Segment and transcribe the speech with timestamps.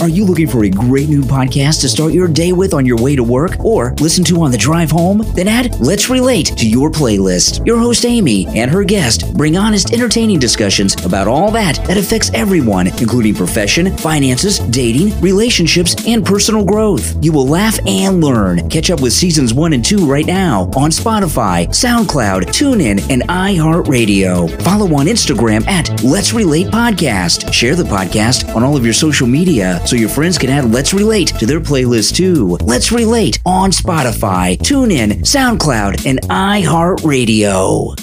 [0.00, 2.98] Are you looking for a great new podcast to start your day with on your
[2.98, 5.18] way to work or listen to on the drive home?
[5.34, 7.64] Then add Let's Relate to your playlist.
[7.66, 12.30] Your host Amy and her guest bring honest, entertaining discussions about all that that affects
[12.34, 17.16] everyone, including profession, finances, dating, relationships, and personal growth.
[17.24, 18.68] You will laugh and learn.
[18.68, 24.62] Catch up with seasons one and two right now on Spotify, SoundCloud, TuneIn, and iHeartRadio.
[24.62, 27.52] Follow on Instagram at Let's Relate Podcast.
[27.52, 30.94] Share the podcast on all of your social media so your friends can add Let's
[30.94, 32.56] Relate to their playlist too.
[32.62, 38.00] Let's Relate on Spotify, TuneIn, SoundCloud, and iHeartRadio.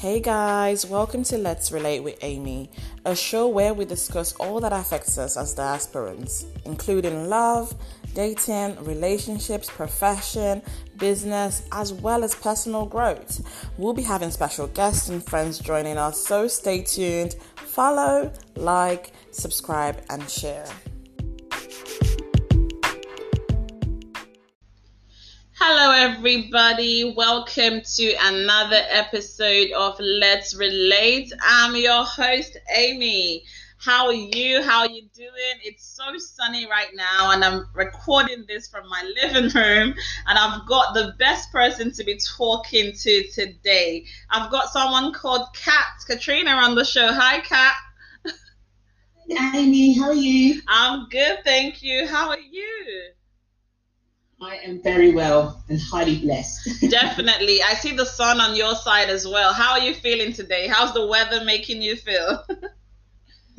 [0.00, 2.70] Hey guys, welcome to Let's Relate with Amy,
[3.04, 7.74] a show where we discuss all that affects us as diasporans, including love,
[8.14, 10.62] dating, relationships, profession,
[11.00, 13.40] business, as well as personal growth.
[13.76, 20.04] We'll be having special guests and friends joining us, so stay tuned, follow, like, subscribe,
[20.10, 20.66] and share.
[25.54, 27.12] Hello, everybody.
[27.16, 31.32] Welcome to another episode of Let's Relate.
[31.42, 33.44] I'm your host, Amy.
[33.80, 34.62] How are you?
[34.62, 35.56] How are you doing?
[35.64, 39.94] It's so sunny right now, and I'm recording this from my living room.
[40.26, 44.04] And I've got the best person to be talking to today.
[44.28, 47.10] I've got someone called Kat Katrina on the show.
[47.10, 47.74] Hi, Kat.
[49.32, 50.60] Hi, Amy, how are you?
[50.68, 52.06] I'm good, thank you.
[52.06, 53.12] How are you?
[54.42, 56.68] I am very well and highly blessed.
[56.90, 57.62] Definitely.
[57.62, 59.54] I see the sun on your side as well.
[59.54, 60.66] How are you feeling today?
[60.68, 62.44] How's the weather making you feel?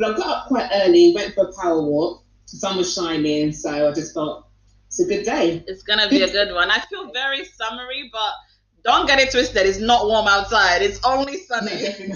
[0.01, 2.23] well, I got up quite early, went for a power walk.
[2.51, 4.47] The sun was shining, so I just thought
[4.87, 5.63] it's a good day.
[5.67, 6.69] It's going to be a good one.
[6.69, 8.33] I feel very summery, but
[8.83, 9.65] don't get it twisted.
[9.65, 10.81] It's not warm outside.
[10.81, 11.71] It's only sunny.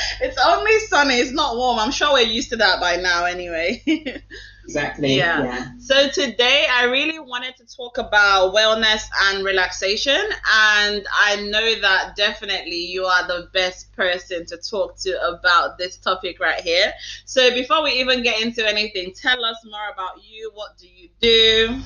[0.20, 1.14] it's only sunny.
[1.16, 1.78] It's not warm.
[1.78, 3.82] I'm sure we're used to that by now anyway.
[4.70, 5.16] exactly.
[5.16, 5.42] Yeah.
[5.42, 5.66] yeah.
[5.78, 10.20] So today I really wanted to talk about wellness and relaxation.
[10.52, 15.96] And I know that definitely you are the best person to talk to about this
[15.96, 16.92] topic right here.
[17.24, 20.52] So before we even get into anything, tell us more about you.
[20.54, 21.80] What do you do?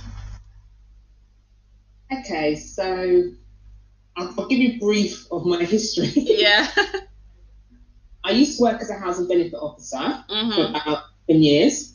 [2.12, 3.30] Okay, so
[4.16, 6.12] I'll, I'll give you a brief of my history.
[6.14, 6.68] Yeah.
[8.24, 10.54] I used to work as a housing benefit officer Mhm.
[10.54, 11.93] for about 10 years.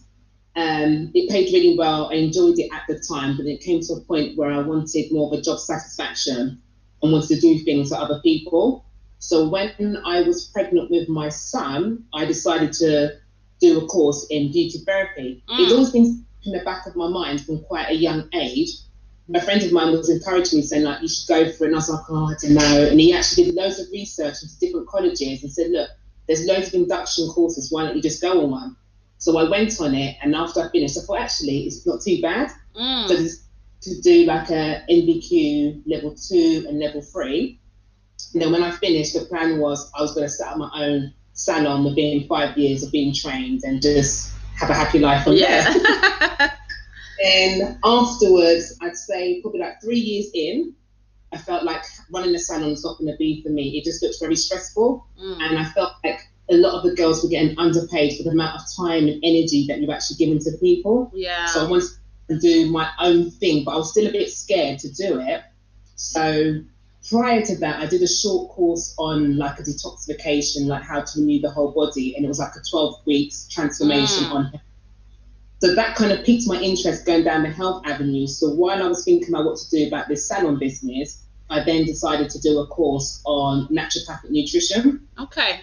[0.55, 2.09] Um, it paid really well.
[2.11, 5.11] I enjoyed it at the time, but it came to a point where I wanted
[5.11, 6.61] more of a job satisfaction
[7.01, 8.85] and wanted to do things for other people.
[9.19, 13.17] So when I was pregnant with my son, I decided to
[13.59, 15.43] do a course in beauty therapy.
[15.49, 15.59] Mm.
[15.59, 18.71] It's always been in the back of my mind from quite a young age.
[19.33, 21.75] A friend of mine was encouraging me, saying like, "You should go for it." And
[21.75, 24.57] I was like, "Oh, I don't know." And he actually did loads of research into
[24.59, 25.89] different colleges and said, "Look,
[26.25, 27.71] there's loads of induction courses.
[27.71, 28.75] Why don't you just go on one?"
[29.19, 32.21] So I went on it, and after I finished, I thought actually it's not too
[32.21, 32.49] bad.
[32.75, 33.07] Mm.
[33.07, 33.43] this-
[33.81, 37.61] to do like a NVQ level two and level three.
[38.33, 40.69] And then when I finished, the plan was I was going to set up my
[40.75, 45.37] own salon within five years of being trained and just have a happy life from
[45.37, 45.61] there.
[45.61, 46.51] Yeah.
[47.21, 50.73] Then afterwards, I'd say probably like three years in,
[51.33, 53.77] I felt like running a salon is not going to be for me.
[53.77, 55.41] It just looks very stressful, Mm.
[55.41, 56.19] and I felt like
[56.51, 59.65] a lot of the girls were getting underpaid for the amount of time and energy
[59.67, 61.11] that you've actually given to people.
[61.13, 61.45] Yeah.
[61.47, 61.89] So I wanted
[62.29, 65.43] to do my own thing, but I was still a bit scared to do it.
[65.95, 66.61] So
[67.09, 71.19] prior to that, I did a short course on like a detoxification, like how to
[71.19, 74.31] renew the whole body, and it was like a 12 weeks transformation Mm.
[74.33, 74.59] on.
[75.61, 78.27] So that kind of piqued my interest going down the health avenue.
[78.27, 81.85] So while I was thinking about what to do about this salon business, I then
[81.85, 85.07] decided to do a course on naturopathic nutrition.
[85.19, 85.59] Okay.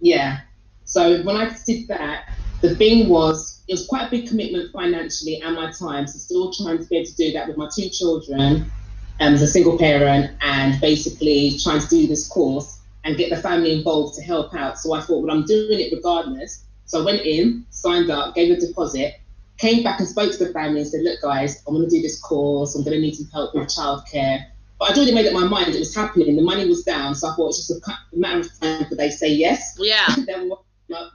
[0.00, 0.38] Yeah.
[0.84, 2.24] So when I did that,
[2.62, 6.06] the thing was, it was quite a big commitment financially and my time.
[6.06, 8.72] So still trying to be able to do that with my two children
[9.20, 13.36] um, as a single parent and basically trying to do this course and get the
[13.36, 14.78] family involved to help out.
[14.78, 16.64] So I thought, well, I'm doing it regardless.
[16.86, 19.14] So I went in, signed up, gave a deposit,
[19.58, 22.00] came back and spoke to the family and said, look, guys, I'm going to do
[22.02, 22.74] this course.
[22.74, 24.46] I'm going to need some help with childcare.
[24.78, 26.36] But I'd already made up my mind it was happening.
[26.36, 27.14] The money was down.
[27.14, 29.76] So I thought it's just a matter of time for they say yes.
[29.80, 30.06] Yeah.
[30.26, 30.62] then what-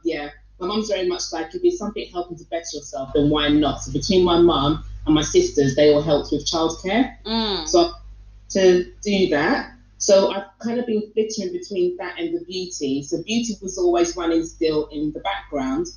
[0.03, 0.29] yeah,
[0.59, 3.81] my mum's very much like if there's something helping to better yourself, then why not?
[3.81, 7.15] So between my mum and my sisters, they all helped with childcare.
[7.25, 7.67] Mm.
[7.67, 7.91] So
[8.49, 13.01] to do that, so I've kind of been flittering between that and the beauty.
[13.03, 15.87] So beauty was always running still in the background,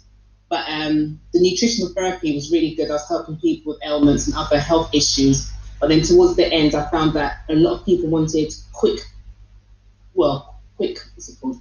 [0.48, 2.88] but um, the nutritional therapy was really good.
[2.88, 5.52] I was helping people with ailments and other health issues.
[5.80, 9.00] But then towards the end, I found that a lot of people wanted quick,
[10.14, 11.60] well, quick, what's it called?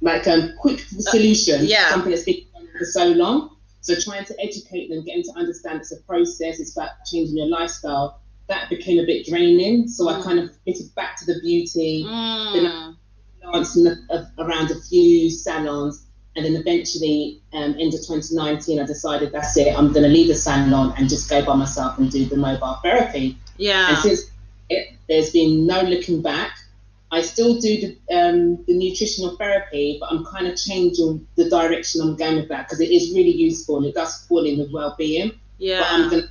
[0.00, 1.60] Like a um, quick solution.
[1.60, 1.90] Uh, yeah.
[1.90, 2.44] Something that's been
[2.78, 3.56] for so long.
[3.80, 7.46] So trying to educate them, getting to understand it's a process, it's about changing your
[7.46, 8.20] lifestyle.
[8.48, 9.88] That became a bit draining.
[9.88, 10.18] So mm.
[10.18, 12.04] I kind of fitted back to the beauty.
[12.04, 12.52] Mm.
[12.52, 13.78] Then I danced
[14.38, 16.03] around a few salons
[16.36, 19.76] and then eventually, um, end of 2019, I decided that's it.
[19.76, 22.78] I'm going to leave the salon and just go by myself and do the mobile
[22.82, 23.38] therapy.
[23.56, 23.90] Yeah.
[23.90, 24.30] And since
[24.68, 26.58] it, there's been no looking back,
[27.12, 32.00] I still do the, um, the nutritional therapy, but I'm kind of changing the direction
[32.00, 34.72] I'm going with that because it is really useful and it does fall in with
[34.72, 35.38] well-being.
[35.58, 35.80] Yeah.
[35.80, 36.28] But I'm going to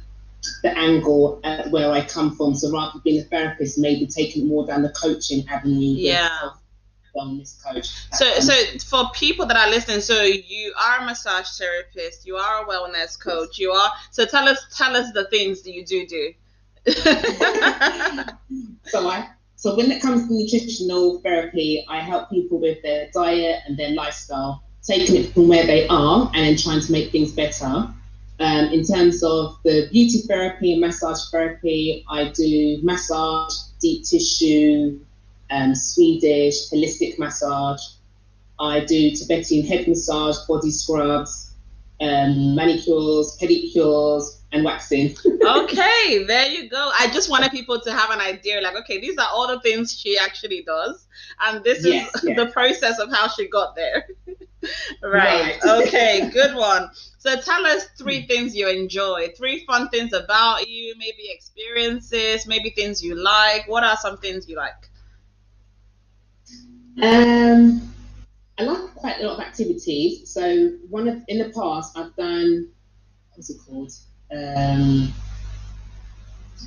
[0.63, 1.39] the angle
[1.69, 2.55] where I come from.
[2.55, 5.95] So rather than being a therapist, maybe taking more down the coaching avenue.
[5.95, 6.49] Yeah
[7.13, 7.87] coach.
[8.13, 12.63] So, so for people that are listening, so you are a massage therapist, you are
[12.63, 13.91] a wellness coach, you are.
[14.11, 16.33] So tell us, tell us the things that you do do.
[18.85, 23.61] so I, so when it comes to nutritional therapy, I help people with their diet
[23.67, 27.31] and their lifestyle, taking it from where they are and then trying to make things
[27.31, 27.87] better.
[28.39, 34.99] Um, in terms of the beauty therapy and massage therapy, I do massage, deep tissue,
[35.53, 37.81] um, Swedish holistic massage.
[38.59, 41.53] I do Tibetan head massage, body scrubs,
[42.01, 45.15] um, manicures, pedicures, and waxing.
[45.45, 46.91] okay, there you go.
[46.97, 49.97] I just wanted people to have an idea like, okay, these are all the things
[49.97, 51.07] she actually does,
[51.41, 54.07] and this is the process of how she got there.
[55.03, 55.59] right.
[55.63, 55.87] right.
[55.87, 56.89] okay, good one.
[57.17, 62.69] So tell us three things you enjoy, three fun things about you, maybe experiences, maybe
[62.69, 63.67] things you like.
[63.67, 64.89] What are some things you like?
[67.01, 67.93] Um,
[68.59, 70.29] I like quite a lot of activities.
[70.29, 72.69] So one of in the past I've done
[73.33, 73.91] what's it called?
[74.31, 75.13] Um,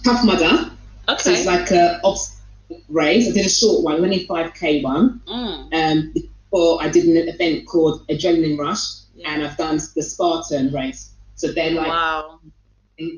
[0.04, 0.70] Tough Mudder.
[1.08, 1.22] Okay.
[1.22, 3.28] So it's like a obstacle race.
[3.28, 5.20] I did a short one, only five k one.
[5.28, 5.72] Mm.
[5.72, 8.80] Um, before I did an event called Adrenaline Rush,
[9.14, 9.30] yeah.
[9.30, 11.12] and I've done the Spartan race.
[11.36, 12.40] So they're like wow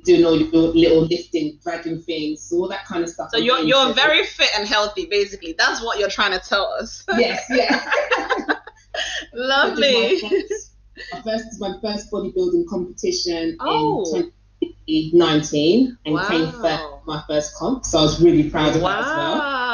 [0.04, 3.30] doing all your little lifting, dragging things, all that kind of stuff.
[3.30, 5.54] So you're you're very fit and healthy, basically.
[5.56, 7.04] That's what you're trying to tell us.
[7.16, 7.90] yes, yeah.
[9.32, 10.20] Lovely.
[11.12, 14.16] My first, my first bodybuilding competition oh.
[14.16, 16.28] in 2019 and wow.
[16.28, 17.84] came first my first comp.
[17.84, 18.90] So I was really proud of wow.
[18.90, 19.67] that as well.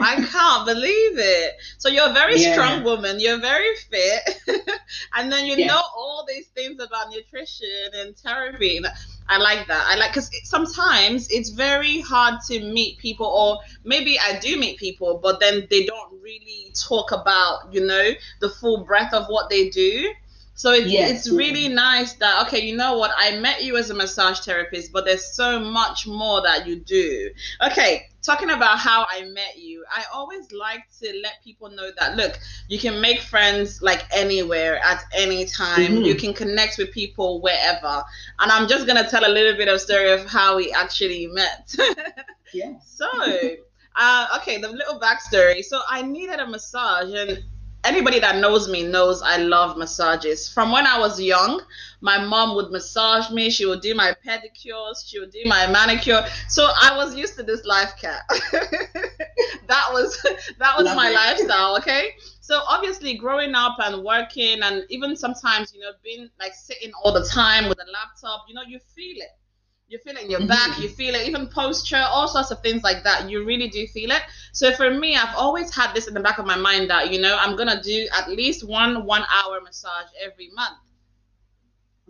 [0.00, 1.56] I can't believe it.
[1.78, 2.52] So you're a very yeah.
[2.52, 3.20] strong woman.
[3.20, 4.40] You're very fit,
[5.14, 5.66] and then you yeah.
[5.66, 8.80] know all these things about nutrition and therapy.
[9.28, 9.84] I like that.
[9.86, 14.78] I like because sometimes it's very hard to meet people, or maybe I do meet
[14.78, 18.10] people, but then they don't really talk about you know
[18.40, 20.12] the full breadth of what they do.
[20.56, 21.10] So it's, yes.
[21.10, 23.12] it's really nice that, okay, you know what?
[23.14, 27.30] I met you as a massage therapist, but there's so much more that you do.
[27.62, 32.16] Okay, talking about how I met you, I always like to let people know that,
[32.16, 32.38] look,
[32.68, 35.92] you can make friends like anywhere at any time.
[35.92, 36.04] Mm-hmm.
[36.04, 38.02] You can connect with people wherever.
[38.38, 41.26] And I'm just going to tell a little bit of story of how we actually
[41.26, 41.76] met.
[42.54, 42.72] yeah.
[42.82, 43.06] So,
[43.94, 45.62] uh, okay, the little backstory.
[45.62, 47.44] So I needed a massage and
[47.86, 50.48] anybody that knows me knows I love massages.
[50.48, 51.62] From when I was young,
[52.00, 53.48] my mom would massage me.
[53.50, 55.06] She would do my pedicures.
[55.06, 56.26] She would do my manicure.
[56.48, 58.22] So I was used to this life cat.
[58.28, 60.20] that was
[60.58, 61.14] that was love my it.
[61.14, 61.76] lifestyle.
[61.78, 62.14] Okay.
[62.40, 67.12] So obviously, growing up and working, and even sometimes, you know, being like sitting all
[67.12, 69.30] the time with a laptop, you know, you feel it
[69.88, 70.48] you feel it in your mm-hmm.
[70.48, 73.30] back, you feel it, even posture, all sorts of things like that.
[73.30, 74.22] You really do feel it.
[74.52, 77.20] So for me, I've always had this in the back of my mind that, you
[77.20, 80.78] know, I'm going to do at least one one hour massage every month.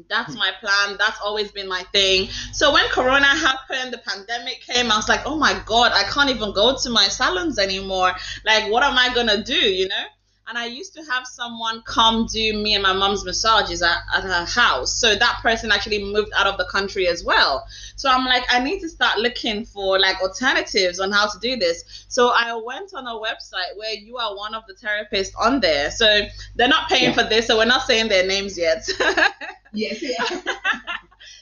[0.08, 0.96] That's my plan.
[0.98, 2.28] That's always been my thing.
[2.52, 6.28] So when Corona happened, the pandemic came, I was like, oh my God, I can't
[6.28, 8.12] even go to my salons anymore.
[8.44, 10.04] Like, what am I going to do, you know?
[10.48, 14.22] And I used to have someone come do me and my mom's massages at, at
[14.22, 14.92] her house.
[14.92, 17.66] So that person actually moved out of the country as well.
[17.96, 21.56] So I'm like, I need to start looking for like alternatives on how to do
[21.56, 22.06] this.
[22.08, 25.90] So I went on a website where you are one of the therapists on there.
[25.90, 26.22] So
[26.54, 27.22] they're not paying yeah.
[27.22, 28.88] for this, so we're not saying their names yet.
[29.72, 30.40] yes, yeah.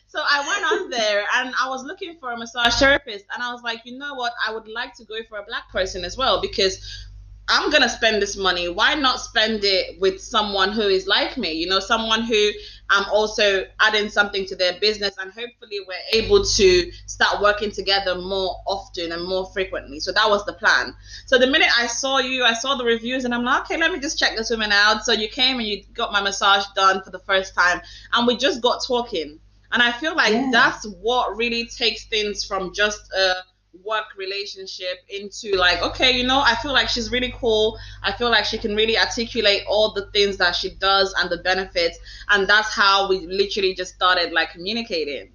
[0.07, 3.53] So I went on there and I was looking for a massage therapist, and I
[3.53, 4.33] was like, you know what?
[4.47, 7.09] I would like to go for a black person as well because
[7.47, 8.69] I'm gonna spend this money.
[8.71, 11.53] Why not spend it with someone who is like me?
[11.53, 12.51] You know, someone who
[12.89, 18.15] I'm also adding something to their business, and hopefully we're able to start working together
[18.15, 20.01] more often and more frequently.
[20.01, 20.95] So that was the plan.
[21.27, 23.93] So the minute I saw you, I saw the reviews, and I'm like, okay, let
[23.93, 25.05] me just check this woman out.
[25.05, 27.83] So you came and you got my massage done for the first time,
[28.15, 29.39] and we just got talking.
[29.73, 30.49] And I feel like yeah.
[30.53, 33.35] that's what really takes things from just a
[33.83, 37.79] work relationship into like okay you know i feel like she's really cool.
[38.03, 41.39] I feel like she can really articulate all the things that she does and the
[41.39, 41.99] benefits.
[42.29, 45.33] And that's how we literally just started like communicating.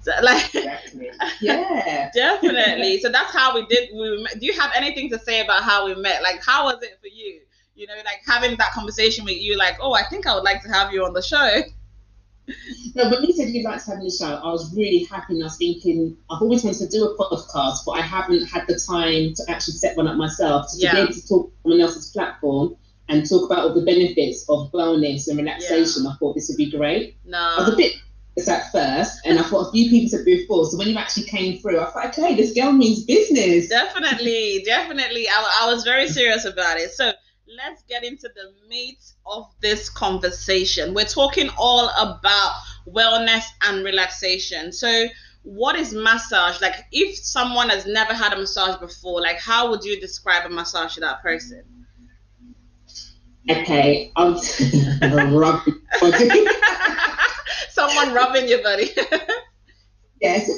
[0.00, 0.52] So, like
[1.40, 2.10] yeah.
[2.14, 3.00] Definitely.
[3.00, 4.40] So that's how we did we met.
[4.40, 6.22] do you have anything to say about how we met?
[6.22, 7.40] Like how was it for you?
[7.74, 10.62] You know like having that conversation with you like oh i think i would like
[10.62, 11.62] to have you on the show
[12.94, 15.42] no, when you said you'd like to have me show, I was really happy and
[15.42, 18.78] I was thinking, I've always wanted to do a podcast, but I haven't had the
[18.78, 20.68] time to actually set one up myself.
[20.68, 20.94] So to yeah.
[20.94, 22.76] be able to talk on someone else's platform
[23.08, 26.10] and talk about all the benefits of wellness and relaxation, yeah.
[26.10, 27.16] I thought this would be great.
[27.24, 27.38] No.
[27.38, 27.94] I was a bit
[28.48, 30.64] at first, and I thought a few people said before.
[30.66, 33.68] So when you actually came through, I thought, okay, this girl means business.
[33.68, 35.28] Definitely, definitely.
[35.28, 36.92] I, I was very serious about it.
[36.92, 37.12] So
[37.56, 40.94] let's get into the meat of this conversation.
[40.94, 42.52] We're talking all about
[42.88, 44.72] wellness and relaxation.
[44.72, 45.06] So,
[45.42, 46.60] what is massage?
[46.60, 50.54] Like, if someone has never had a massage before, like, how would you describe a
[50.54, 51.64] massage to that person?
[53.50, 54.34] Okay, I'm
[55.34, 55.80] rubbing
[57.70, 58.90] Someone rubbing your body.
[60.20, 60.48] yes.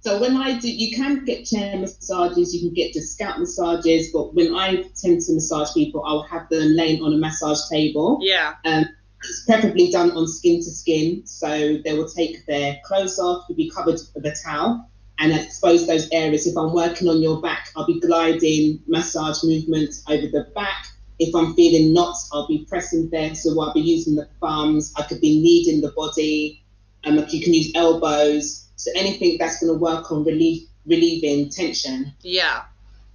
[0.00, 4.34] So when I do, you can get chair massages, you can get scalp massages, but
[4.34, 8.18] when I tend to massage people, I'll have them laying on a massage table.
[8.22, 8.54] Yeah.
[8.64, 8.86] Um,
[9.24, 13.56] it's preferably done on skin to skin, so they will take their clothes off, will
[13.56, 14.88] be covered with a towel,
[15.18, 16.46] and expose those areas.
[16.46, 20.86] If I'm working on your back, I'll be gliding massage movements over the back.
[21.18, 24.94] If I'm feeling knots, I'll be pressing there, so I'll be using the thumbs.
[24.96, 26.62] I could be kneading the body.
[27.02, 32.12] Um, you can use elbows so anything that's going to work on relief, relieving tension.
[32.22, 32.62] Yeah.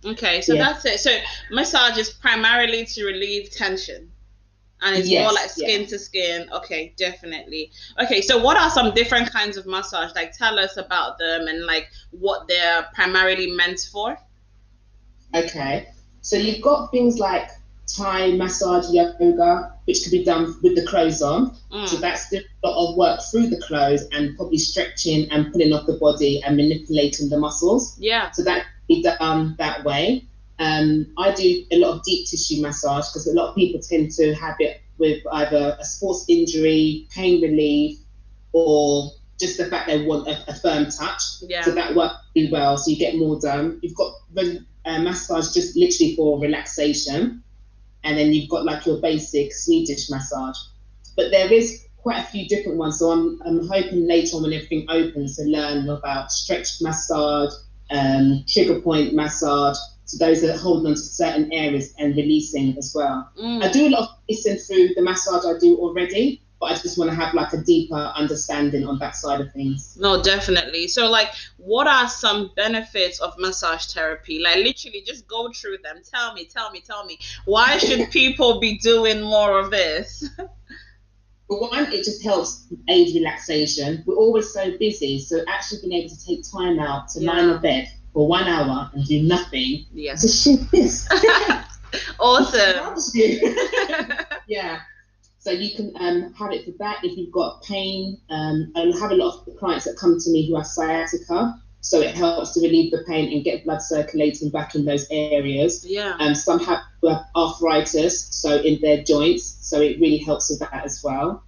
[0.05, 0.65] Okay, so yeah.
[0.65, 0.99] that's it.
[0.99, 1.17] So
[1.49, 4.11] massage is primarily to relieve tension.
[4.81, 5.87] And it's yes, more like skin yeah.
[5.87, 6.49] to skin.
[6.51, 7.71] Okay, definitely.
[8.01, 10.13] Okay, so what are some different kinds of massage?
[10.13, 14.17] Like tell us about them and like what they're primarily meant for.
[15.33, 15.87] Okay.
[16.19, 17.49] So you've got things like
[17.87, 21.55] Thai massage yoga, which could be done with the clothes on.
[21.71, 21.87] Mm.
[21.87, 25.85] So that's a lot of work through the clothes and probably stretching and pulling off
[25.85, 27.95] the body and manipulating the muscles.
[27.99, 28.31] Yeah.
[28.31, 30.25] So that be done that way.
[30.59, 34.11] Um, I do a lot of deep tissue massage because a lot of people tend
[34.11, 37.97] to have it with either a sports injury, pain relief,
[38.53, 41.21] or just the fact they want a, a firm touch.
[41.41, 41.63] Yeah.
[41.63, 42.77] So that works really well.
[42.77, 43.79] So you get more done.
[43.81, 44.13] You've got
[44.85, 47.43] uh, massage just literally for relaxation
[48.03, 50.57] and then you've got like your basic Swedish massage.
[51.15, 52.99] But there is quite a few different ones.
[52.99, 57.53] So I'm, I'm hoping later on when everything opens to learn about stretch massage,
[57.89, 59.77] um, trigger point massage.
[60.05, 63.29] So those that hold on to certain areas and releasing as well.
[63.39, 63.63] Mm.
[63.63, 66.97] I do a lot of listening through the massage I do already, but I just
[66.97, 69.97] want to have like a deeper understanding on that side of things.
[69.99, 70.87] No, definitely.
[70.87, 71.27] So, like,
[71.57, 74.39] what are some benefits of massage therapy?
[74.39, 75.97] Like, literally, just go through them.
[76.09, 77.19] Tell me, tell me, tell me.
[77.43, 80.29] Why should people be doing more of this?
[81.47, 84.01] One, it just helps aid relaxation.
[84.05, 87.31] We're always so busy, so actually being able to take time out to yeah.
[87.31, 89.85] lie in a bed for one hour and do nothing.
[89.91, 90.15] Yeah.
[90.15, 91.09] To shift this.
[92.21, 92.95] awesome.
[94.47, 94.79] yeah.
[95.43, 98.17] So you can um, have it for that if you've got pain.
[98.29, 101.99] Um, I have a lot of clients that come to me who have sciatica, so
[101.99, 105.85] it helps to relieve the pain and get blood circulating back in those areas.
[105.85, 106.15] Yeah.
[106.17, 106.79] Um, some have
[107.35, 111.43] arthritis, so in their joints, so it really helps with that as well.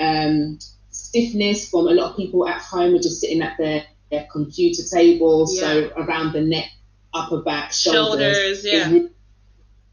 [0.00, 4.26] Um, stiffness from a lot of people at home are just sitting at their, their
[4.32, 5.60] computer table, yeah.
[5.60, 6.70] so around the neck,
[7.12, 8.34] upper back, shoulders.
[8.34, 8.90] Shoulders, yeah.
[8.90, 9.12] It,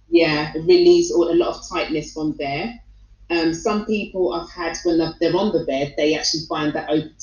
[0.08, 2.80] yeah, it relieves a lot of tightness from there.
[3.30, 7.16] Um, some people I've had when they're on the bed, they actually find that open.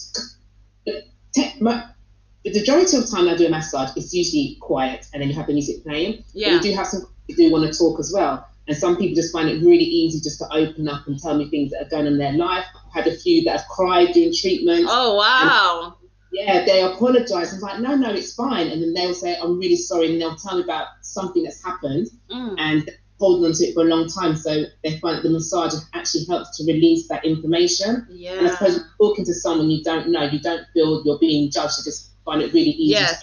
[2.43, 5.35] The majority of the time I do a massage, it's usually quiet, and then you
[5.35, 6.25] have the music playing.
[6.33, 6.57] Yeah.
[6.57, 9.15] But you do have some who do want to talk as well, and some people
[9.15, 11.91] just find it really easy just to open up and tell me things that are
[11.91, 12.65] going on in their life.
[12.75, 14.87] I've had a few that have cried during treatment.
[14.89, 15.97] Oh wow!
[16.33, 17.53] yeah, they apologize.
[17.53, 18.69] I'm like, no, no, it's fine.
[18.69, 20.13] And then they'll say, I'm really sorry.
[20.13, 22.09] And they'll tell me about something that's happened.
[22.31, 22.55] Mm.
[22.59, 22.91] And
[23.21, 24.35] holding on to it for a long time.
[24.35, 28.07] So they find the massage actually helps to release that information.
[28.11, 28.39] Yeah.
[28.39, 31.79] And I suppose talking to someone you don't know, you don't feel you're being judged.
[31.79, 33.23] You just find it really easy yes.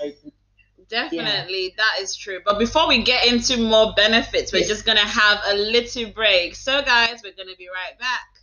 [0.90, 1.74] Definitely, yeah.
[1.78, 2.40] that is true.
[2.46, 4.70] But before we get into more benefits, we're yes.
[4.70, 6.56] just going to have a little break.
[6.56, 8.37] So, guys, we're going to be right back.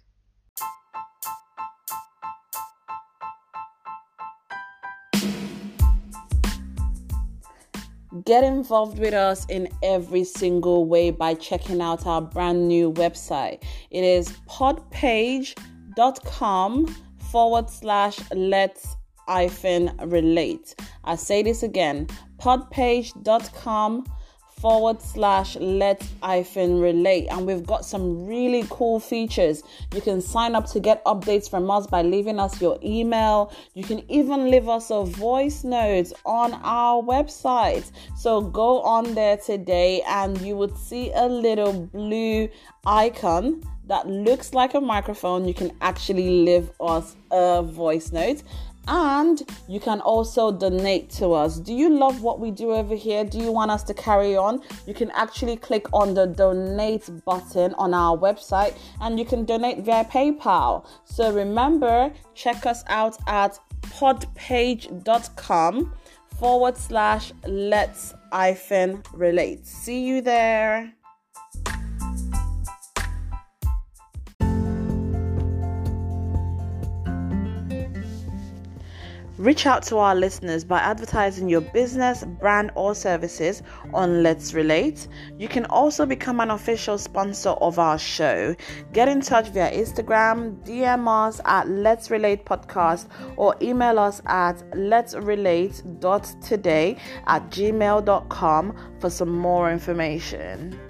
[8.23, 13.65] Get involved with us in every single way by checking out our brand new website.
[13.91, 15.57] It is podpage.com
[17.33, 18.97] forward slash let's
[19.29, 20.77] relate.
[21.05, 22.07] I say this again
[22.39, 24.05] podpage.com
[24.65, 27.27] forward slash let hyphen relate.
[27.31, 29.63] And we've got some really cool features.
[29.95, 33.53] You can sign up to get updates from us by leaving us your email.
[33.75, 37.93] You can even leave us a voice note on our website.
[38.17, 42.49] So go on there today and you would see a little blue
[42.87, 45.47] icon that looks like a microphone.
[45.47, 48.43] You can actually leave us a voice note
[48.89, 51.59] and you can also donate to us.
[51.59, 53.25] Do you love what we do over here?
[53.25, 54.61] Do you want us to carry on?
[54.87, 59.85] You can actually click on the donate button on our website and you can donate
[59.85, 60.87] via PayPal.
[61.05, 65.93] So remember, check us out at podpage.com
[66.39, 69.67] forward slash let's hyphen relate.
[69.67, 71.04] See you there.
[79.45, 85.07] Reach out to our listeners by advertising your business, brand, or services on Let's Relate.
[85.37, 88.57] You can also become an official sponsor of our show.
[88.95, 94.65] Get in touch via Instagram, DM us at Let's Relate Podcast, or email us at
[94.75, 96.97] Let's Relate.today
[97.27, 100.81] at gmail.com for some more information.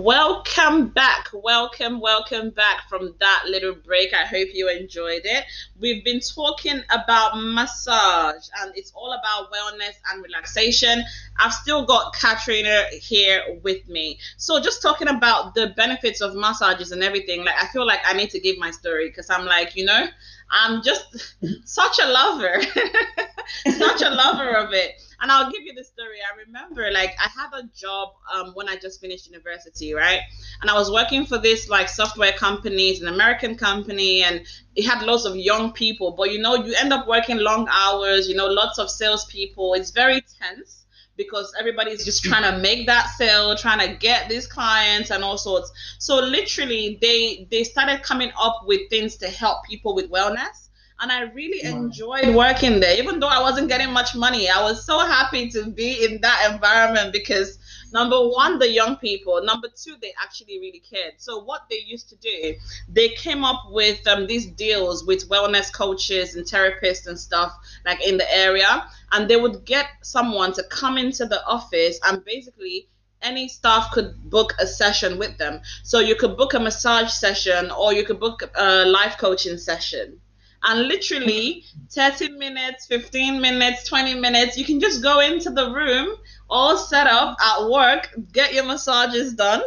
[0.00, 1.28] Welcome back.
[1.34, 4.14] Welcome, welcome back from that little break.
[4.14, 5.44] I hope you enjoyed it.
[5.78, 11.04] We've been talking about massage and it's all about wellness and relaxation.
[11.38, 14.18] I've still got Katrina here with me.
[14.38, 18.14] So, just talking about the benefits of massages and everything, like, I feel like I
[18.14, 20.06] need to give my story because I'm like, you know,
[20.50, 22.60] I'm just such a lover,
[23.78, 24.92] such a lover of it.
[25.22, 26.16] And I'll give you the story.
[26.20, 30.20] I remember, like, I had a job um, when I just finished university, right?
[30.62, 34.40] And I was working for this like software company, it's an American company, and
[34.76, 36.12] it had lots of young people.
[36.12, 38.28] But you know, you end up working long hours.
[38.28, 39.74] You know, lots of salespeople.
[39.74, 40.86] It's very tense
[41.20, 45.36] because everybody's just trying to make that sale, trying to get these clients and all
[45.36, 45.70] sorts.
[45.98, 50.68] So literally, they they started coming up with things to help people with wellness
[51.00, 51.78] and I really wow.
[51.78, 52.96] enjoyed working there.
[52.98, 56.50] Even though I wasn't getting much money, I was so happy to be in that
[56.52, 57.58] environment because
[57.92, 59.42] number one, the young people.
[59.42, 61.14] Number two, they actually really cared.
[61.18, 62.54] So what they used to do,
[62.88, 67.52] they came up with um, these deals with wellness coaches and therapists and stuff
[67.84, 72.24] like in the area, and they would get someone to come into the office and
[72.24, 72.88] basically
[73.22, 75.60] any staff could book a session with them.
[75.82, 80.20] So you could book a massage session or you could book a life coaching session
[80.62, 86.16] and literally 30 minutes 15 minutes 20 minutes you can just go into the room
[86.50, 89.62] all set up at work get your massages done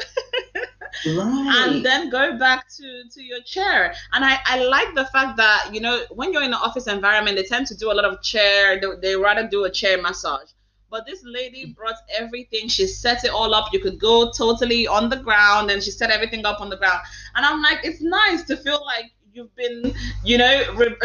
[1.08, 1.70] right.
[1.72, 5.70] and then go back to to your chair and i i like the fact that
[5.74, 8.22] you know when you're in an office environment they tend to do a lot of
[8.22, 10.50] chair they, they rather do a chair massage
[10.94, 12.68] but this lady brought everything.
[12.68, 13.74] She set it all up.
[13.74, 17.00] You could go totally on the ground and she set everything up on the ground.
[17.36, 19.92] And I'm like, it's nice to feel like you've been,
[20.24, 20.96] you know, re-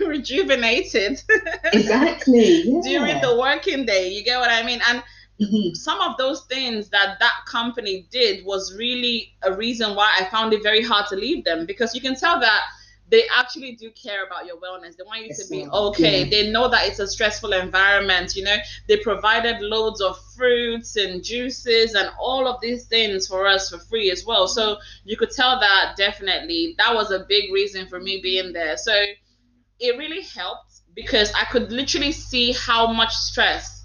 [0.04, 1.22] rejuvenated.
[1.72, 2.62] exactly.
[2.64, 2.80] Yeah.
[2.82, 4.80] During the working day, you get what I mean?
[4.88, 5.00] And
[5.40, 5.74] mm-hmm.
[5.74, 10.52] some of those things that that company did was really a reason why I found
[10.52, 12.62] it very hard to leave them because you can tell that
[13.08, 14.96] they actually do care about your wellness.
[14.96, 16.24] They want you to be okay.
[16.24, 16.30] Yeah.
[16.30, 18.34] They know that it's a stressful environment.
[18.34, 18.56] You know,
[18.88, 23.78] they provided loads of fruits and juices and all of these things for us for
[23.78, 24.48] free as well.
[24.48, 28.76] So you could tell that definitely that was a big reason for me being there.
[28.76, 28.92] So
[29.78, 33.75] it really helped because I could literally see how much stress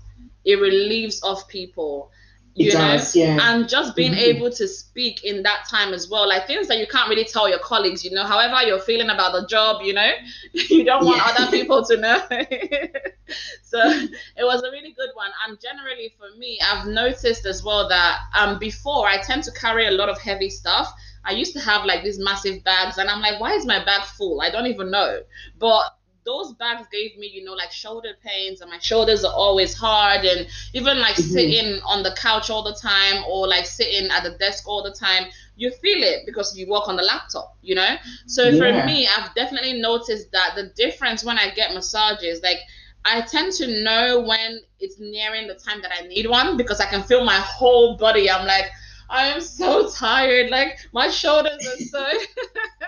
[0.45, 2.11] it relieves off people
[2.53, 3.37] you it know does, yeah.
[3.41, 4.35] and just being mm-hmm.
[4.35, 7.47] able to speak in that time as well like things that you can't really tell
[7.47, 10.11] your colleagues you know however you're feeling about the job you know
[10.51, 11.33] you don't want yeah.
[11.33, 12.17] other people to know
[13.63, 17.87] so it was a really good one and generally for me i've noticed as well
[17.87, 21.59] that um before i tend to carry a lot of heavy stuff I used to
[21.59, 24.41] have like these massive bags, and I'm like, why is my bag full?
[24.41, 25.21] I don't even know.
[25.59, 25.83] But
[26.25, 30.25] those bags gave me, you know, like shoulder pains, and my shoulders are always hard,
[30.25, 31.31] and even like mm-hmm.
[31.31, 34.91] sitting on the couch all the time, or like sitting at the desk all the
[34.91, 37.95] time, you feel it because you work on the laptop, you know.
[38.27, 38.81] So yeah.
[38.81, 42.59] for me, I've definitely noticed that the difference when I get massages, like.
[43.03, 46.85] I tend to know when it's nearing the time that I need one because I
[46.85, 48.29] can feel my whole body.
[48.29, 48.65] I'm like,
[49.09, 50.51] I am so tired.
[50.51, 52.07] Like my shoulders are so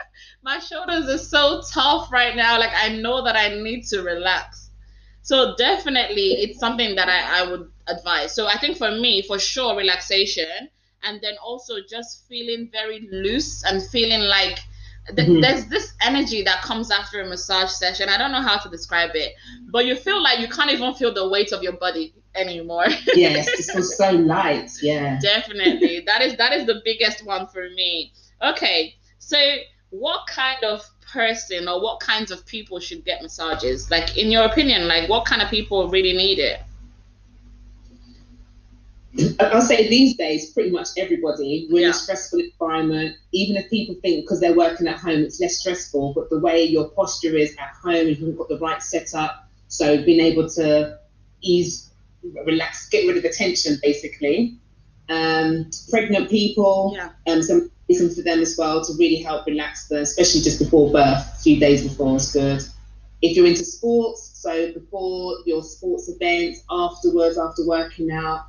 [0.43, 2.59] my shoulders are so tough right now.
[2.59, 4.69] Like I know that I need to relax.
[5.21, 8.35] So definitely it's something that I, I would advise.
[8.35, 10.69] So I think for me, for sure, relaxation
[11.03, 14.59] and then also just feeling very loose and feeling like
[15.15, 15.41] th- mm-hmm.
[15.41, 18.09] there's this energy that comes after a massage session.
[18.09, 19.33] I don't know how to describe it,
[19.69, 22.87] but you feel like you can't even feel the weight of your body anymore.
[23.13, 24.71] yes, it feels so light.
[24.81, 26.03] Yeah, definitely.
[26.05, 28.13] that is that is the biggest one for me.
[28.41, 29.37] Okay, so
[29.93, 33.91] what kind of person or what kinds of people should get massages?
[33.91, 36.61] Like in your opinion, like what kind of people really need it?
[39.39, 41.67] I'll say these days, pretty much everybody.
[41.69, 41.87] We're yeah.
[41.87, 43.15] in a stressful environment.
[43.31, 46.63] Even if people think because they're working at home, it's less stressful, but the way
[46.63, 49.47] your posture is at home, you haven't got the right setup.
[49.67, 50.97] So being able to
[51.41, 51.91] ease,
[52.23, 54.57] relax, get rid of the tension, basically.
[55.09, 57.09] Um, pregnant people, yeah.
[57.27, 61.25] um, some for them as well to really help relax them, especially just before birth,
[61.33, 62.61] a few days before is good.
[63.21, 68.47] If you're into sports, so before your sports events, afterwards, after working out,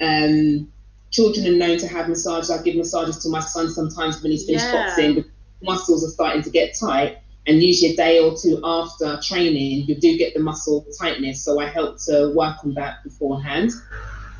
[0.00, 0.72] um,
[1.10, 2.50] children are known to have massages.
[2.50, 4.88] I give massages to my son sometimes when he's finished yeah.
[4.88, 5.24] boxing.
[5.62, 9.94] muscles are starting to get tight, and usually a day or two after training, you
[9.94, 11.44] do get the muscle tightness.
[11.44, 13.70] So I help to work on that beforehand.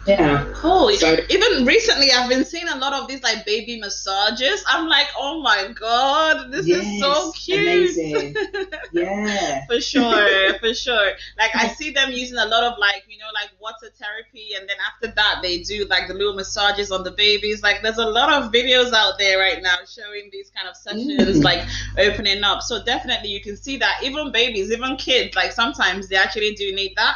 [0.08, 0.52] Yeah.
[0.54, 0.96] Holy.
[0.96, 4.64] So, even recently, I've been seeing a lot of these like baby massages.
[4.66, 7.60] I'm like, oh my god, this yes, is so cute.
[7.60, 8.34] Amazing.
[8.92, 9.66] yeah.
[9.66, 11.12] for sure, for sure.
[11.38, 14.66] Like I see them using a lot of like you know like water therapy, and
[14.66, 17.62] then after that they do like the little massages on the babies.
[17.62, 21.38] Like there's a lot of videos out there right now showing these kind of sessions
[21.38, 21.44] mm.
[21.44, 21.68] like
[21.98, 22.62] opening up.
[22.62, 26.74] So definitely you can see that even babies, even kids, like sometimes they actually do
[26.74, 27.14] need that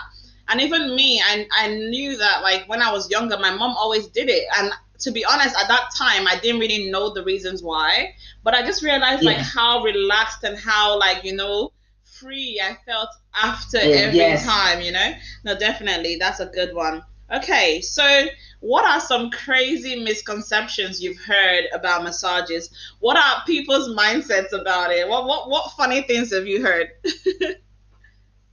[0.53, 4.07] and even me I, I knew that like when i was younger my mom always
[4.09, 4.45] did it.
[4.59, 8.15] And to be honest at that time i didn't really know the reasons why.
[8.45, 9.33] But i just realized yeah.
[9.33, 11.73] like how relaxed and how like you know
[12.05, 14.45] free i felt after yeah, every yes.
[14.45, 15.13] time you know?
[15.45, 17.03] No definitely that's a good one.
[17.35, 18.27] Okay so
[18.61, 22.71] what are some crazy misconceptions you've heard about massages?
[23.01, 25.09] What are people's mindsets about it?
[25.09, 26.91] What what, what funny things have you heard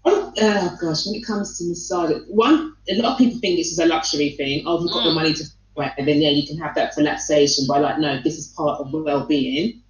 [0.06, 3.80] oh gosh, when it comes to massage, one a lot of people think this is
[3.80, 4.64] a luxury thing.
[4.66, 5.10] Oh, you've got mm.
[5.10, 5.44] the money to
[5.76, 7.66] wear, and then yeah, you can have that relaxation.
[7.68, 9.82] But like, no, this is part of well-being.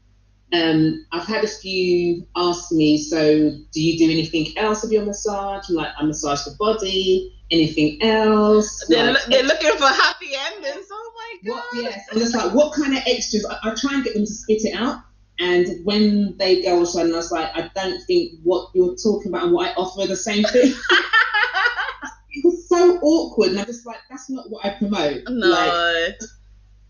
[0.52, 5.06] Um, I've had a few ask me, so do you do anything else with your
[5.06, 5.70] massage?
[5.70, 7.36] Like, I massage the body.
[7.52, 8.86] Anything else?
[8.90, 10.88] They're, like, they're looking for happy endings.
[10.92, 11.64] Oh my god!
[11.72, 13.46] What, yes, I'm just like, what kind of extras?
[13.46, 15.00] I, I try and get them to spit it out
[15.40, 19.32] and when they go on, and I was like, I don't think what you're talking
[19.32, 20.74] about and what I offer are the same thing.
[22.32, 25.24] it was so awkward, and I'm just like, that's not what I promote.
[25.28, 25.48] No.
[25.48, 26.20] Like,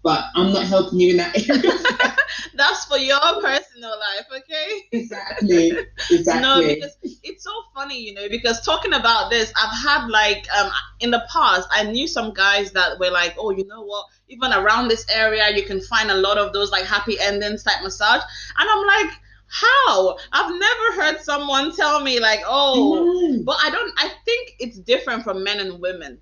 [0.02, 2.16] but I'm not helping you in that area.
[2.56, 4.88] That's for your personal life, okay?
[4.92, 5.72] Exactly.
[6.12, 6.42] Exactly.
[6.42, 10.72] no, because it's so funny, you know, because talking about this, I've had like um
[11.02, 14.06] in the past, I knew some guys that were like, oh, you know what?
[14.28, 17.84] Even around this area, you can find a lot of those like happy endings type
[17.84, 18.22] massage,
[18.58, 19.20] and I'm like
[19.52, 24.78] how i've never heard someone tell me like oh but i don't i think it's
[24.78, 26.20] different from men and women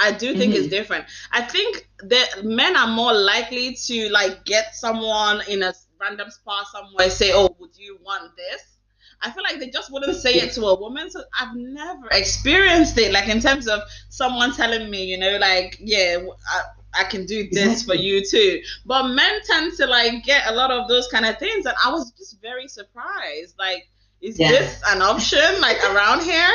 [0.00, 0.62] I do think mm-hmm.
[0.64, 1.04] it's different.
[1.30, 6.66] I think that men are more likely to like get someone in a random spot
[6.72, 8.78] somewhere say, "Oh, would you want this?"
[9.22, 11.10] I feel like they just wouldn't say it to a woman.
[11.10, 15.76] So I've never experienced it, like in terms of someone telling me, you know, like,
[15.78, 18.62] yeah, I, I can do this for you too.
[18.86, 21.90] But men tend to like get a lot of those kind of things, and I
[21.92, 23.56] was just very surprised.
[23.58, 23.86] Like,
[24.22, 24.48] is yeah.
[24.48, 26.50] this an option like around here?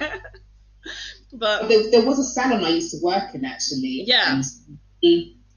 [1.32, 4.04] But there, there, was a salon I used to work in actually.
[4.06, 4.42] Yeah.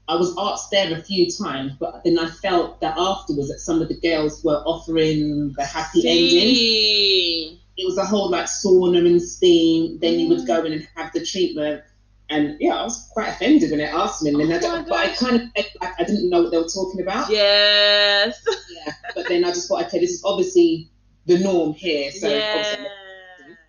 [0.08, 3.82] I was asked there a few times, but then I felt that afterwards that some
[3.82, 7.48] of the girls were offering the happy See.
[7.50, 7.60] ending.
[7.76, 9.98] It was a whole like sauna and steam.
[9.98, 10.20] Then mm.
[10.20, 11.82] you would go in and have the treatment.
[12.30, 14.30] And yeah, I was quite offended when they asked me.
[14.30, 16.68] And then oh I, but I kind of I, I didn't know what they were
[16.68, 17.28] talking about.
[17.28, 18.42] Yes.
[18.70, 18.94] yeah.
[19.14, 20.88] But then I just thought, okay, this is obviously
[21.26, 22.10] the norm here.
[22.12, 22.86] So yeah.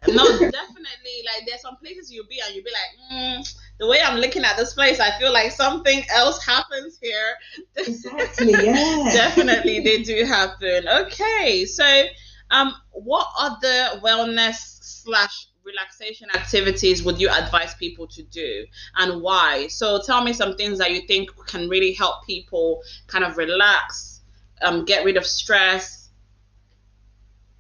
[0.07, 1.23] No, definitely.
[1.25, 4.43] Like there's some places you'll be and you'll be like, mm, the way I'm looking
[4.43, 7.35] at this place, I feel like something else happens here.
[7.77, 8.53] Exactly.
[8.67, 9.09] Yeah.
[9.13, 10.87] definitely, they do happen.
[10.87, 12.05] Okay, so
[12.51, 18.65] um, what other wellness slash relaxation activities would you advise people to do
[18.95, 19.67] and why?
[19.67, 24.21] So tell me some things that you think can really help people kind of relax,
[24.61, 26.09] um, get rid of stress.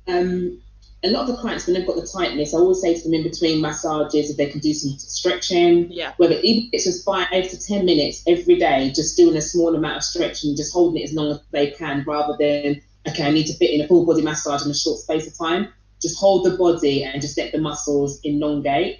[0.07, 0.61] Um,
[1.03, 3.13] a lot of the clients, when they've got the tightness, I always say to them
[3.13, 5.91] in between massages if they can do some stretching.
[5.91, 6.13] Yeah.
[6.17, 9.97] Whether even it's just five to ten minutes every day, just doing a small amount
[9.97, 13.47] of stretching, just holding it as long as they can, rather than okay, I need
[13.47, 15.71] to fit in a full body massage in a short space of time.
[16.01, 18.99] Just hold the body and just let the muscles elongate.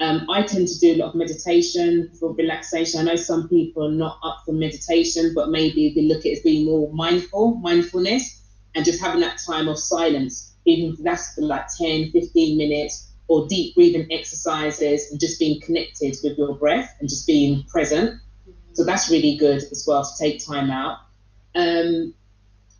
[0.00, 3.00] Um, I tend to do a lot of meditation for relaxation.
[3.00, 6.38] I know some people are not up for meditation, but maybe they look at it
[6.38, 8.42] as being more mindful, mindfulness
[8.74, 13.08] and just having that time of silence, even if that's for like 10, 15 minutes,
[13.28, 18.20] or deep breathing exercises and just being connected with your breath and just being present.
[18.74, 20.98] So that's really good as well to take time out.
[21.54, 22.14] Um,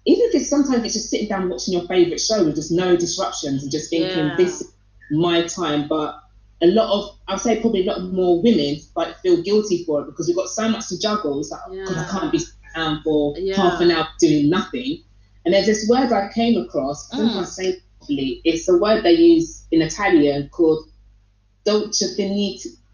[0.04, 2.96] even if it's sometimes it's just sitting down watching your favorite show with just no
[2.96, 4.36] disruptions and just thinking Yeah.
[4.36, 4.72] this is
[5.10, 5.86] my time.
[5.88, 6.18] But
[6.60, 10.06] a lot of I'd say probably a lot more women like feel guilty for it
[10.06, 11.38] because we've got so much to juggle.
[11.40, 12.40] It's like because I can't be
[12.74, 13.56] down for Yeah.
[13.56, 15.02] half an hour doing nothing.
[15.44, 17.12] And there's this word I came across.
[17.12, 17.52] I don't know if I Mm.
[17.52, 18.40] say properly.
[18.44, 20.86] It's a word they use in Italian called
[21.64, 22.26] dolce far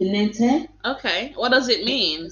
[0.01, 1.33] niente, Okay.
[1.37, 2.31] What does it mean?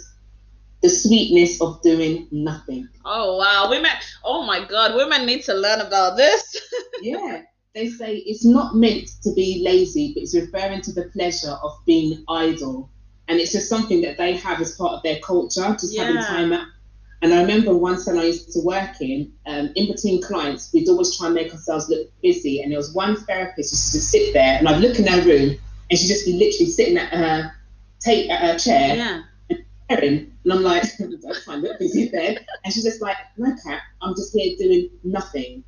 [0.83, 2.87] the sweetness of doing nothing.
[3.05, 3.91] Oh wow, women!
[4.23, 6.57] Oh my God, women need to learn about this.
[7.01, 7.43] yeah,
[7.75, 11.73] they say it's not meant to be lazy, but it's referring to the pleasure of
[11.87, 12.91] being idle.
[13.29, 16.53] And it's just something that they have as part of their culture, just having time
[16.53, 16.69] out.
[17.23, 20.89] And I remember one salon I used to work in, um, in between clients, we'd
[20.89, 22.61] always try and make ourselves look busy.
[22.61, 25.23] And there was one therapist who used to sit there, and I'd look in her
[25.23, 25.57] room,
[25.91, 27.53] and she'd just be literally sitting at her,
[28.01, 29.23] take at her chair, yeah.
[29.87, 30.33] staring.
[30.45, 30.83] And I'm like,
[31.23, 32.39] that's fine, look busy then.
[32.65, 35.65] And she's just like, no, Kat, I'm just here doing nothing.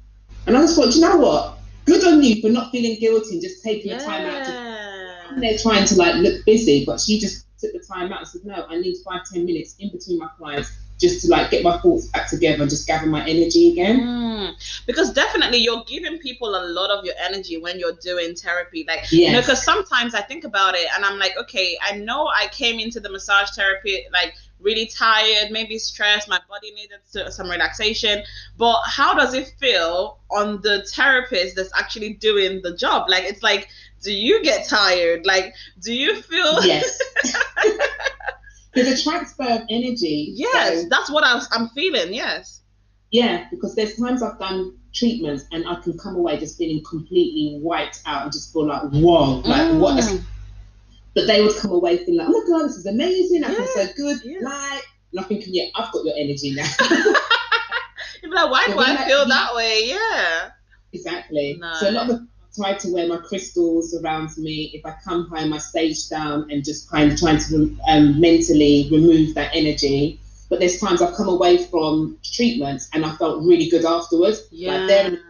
[0.46, 1.58] And I just thought, "Do you know what?
[1.84, 5.32] Good on you for not feeling guilty and just taking the time out to Yeah.
[5.38, 8.44] they're trying to like look busy, but she just took the time out and said,
[8.44, 11.78] No, I need five, ten minutes in between my clients just to like get my
[11.78, 14.00] thoughts back together and just gather my energy again.
[14.00, 18.84] Mm, because definitely you're giving people a lot of your energy when you're doing therapy.
[18.86, 22.26] Like, you know, because sometimes I think about it and I'm like, okay, I know
[22.26, 26.98] I came into the massage therapy like really tired, maybe stressed, my body needed
[27.32, 28.22] some relaxation.
[28.56, 33.08] But how does it feel on the therapist that's actually doing the job?
[33.08, 33.68] Like, it's like,
[34.02, 35.26] do you get tired?
[35.26, 36.64] Like, do you feel?
[36.64, 36.98] Yes.
[38.84, 40.32] There's a transfer of energy.
[40.34, 42.12] Yes, So, that's what I'm, I'm feeling.
[42.14, 42.62] Yes.
[43.10, 47.58] yeah, because there's times I've done treatments and I can come away just feeling completely
[47.62, 50.22] wiped out and just feel like, whoa, like what Mm.
[51.14, 53.60] but they would come away feeling like, oh my god, this is amazing, I feel
[53.60, 54.38] Yeah, so good, yeah.
[54.42, 56.66] like and I'm thinking, yeah, I've got your energy now.
[58.22, 59.84] You'd be like, why do I feel that way?
[59.86, 60.50] Yeah.
[60.92, 61.56] Exactly.
[61.60, 61.72] No.
[61.80, 62.26] So a lot of the I
[62.58, 64.70] try to wear my crystals around me.
[64.74, 68.88] If I come home, I stage down and just kind of trying to um, mentally
[68.90, 70.20] remove that energy.
[70.50, 74.42] But there's times I've come away from treatments and I felt really good afterwards.
[74.50, 74.72] Yeah.
[74.78, 75.20] Like there, in-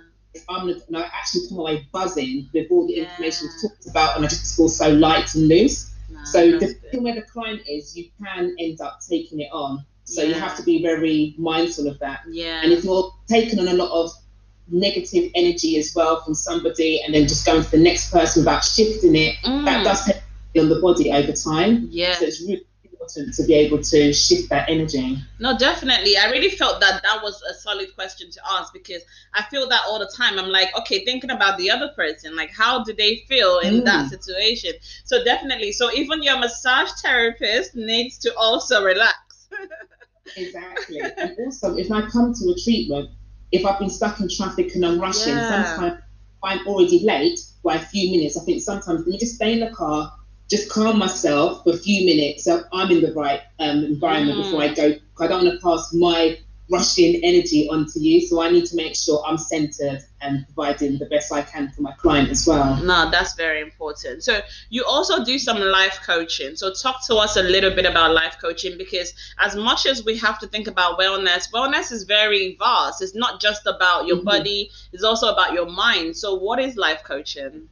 [0.49, 3.05] I'm, and I actually come away buzzing with all the Yeah.
[3.11, 5.93] information we've talked about, and I just feel so light and loose.
[6.25, 9.85] So depending where the client is, you can end up taking it on.
[10.05, 12.21] So you have to be very mindful of that.
[12.31, 12.62] yeah.
[12.62, 14.11] And if you're taking on a lot of
[14.70, 18.64] negative energy as well from somebody and then just going to the next person without
[18.64, 19.64] shifting it, Mm.
[19.64, 20.16] that does take
[20.59, 21.88] on the body over time.
[21.90, 22.14] yeah.
[22.14, 25.16] So it's really important to be able to shift that energy.
[25.38, 26.16] No, definitely.
[26.18, 29.02] I really felt that that was a solid question to ask because
[29.35, 30.38] I feel that all the time.
[30.38, 33.85] I'm like, okay, thinking about the other person, like, how do they feel in Mm.
[33.85, 34.72] that situation?
[35.04, 35.72] So, definitely.
[35.72, 39.16] So, even your massage therapist needs to also relax.
[40.37, 41.00] Exactly.
[41.00, 43.11] and also, if I come to a treatment,
[43.52, 45.48] if I've been stuck in traffic and I'm rushing, Yeah.
[45.48, 46.02] sometimes
[46.42, 48.37] I'm already late by a few minutes.
[48.37, 50.12] I think sometimes let me just stay in the car,
[50.48, 54.42] just calm myself for a few minutes so I'm in the right um, environment Mm.
[54.44, 54.94] before I go.
[55.20, 56.38] I don't want to pass my
[56.70, 61.07] rushing energy onto you, so I need to make sure I'm centered and providing the
[61.07, 62.76] best I can for my client as well.
[62.83, 64.22] No, that's very important.
[64.22, 66.57] So, you also do some life coaching.
[66.57, 70.16] So, talk to us a little bit about life coaching because, as much as we
[70.18, 73.00] have to think about wellness, wellness is very vast.
[73.02, 74.24] It's not just about your Mhm.
[74.24, 76.16] body, it's also about your mind.
[76.16, 77.68] So, what is life coaching?